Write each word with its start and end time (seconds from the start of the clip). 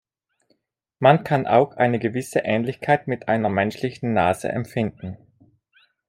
Man 0.97 1.23
kann 1.23 1.45
auch 1.45 1.77
eine 1.77 1.99
gewisse 1.99 2.39
Ähnlichkeit 2.39 3.07
mit 3.07 3.27
einer 3.27 3.49
menschlichen 3.49 4.13
Nase 4.15 4.49
empfinden. 4.49 5.19